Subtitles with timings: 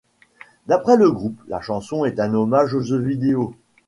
[0.65, 3.53] D'après le groupe, la chanson est un hommage au jeu vidéo.